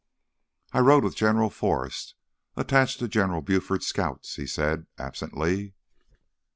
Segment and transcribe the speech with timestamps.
[0.73, 2.15] "I rode with General Forrest,
[2.57, 5.75] attached to General Buford's Scouts," he said absently.